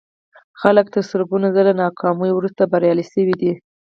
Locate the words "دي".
3.41-3.51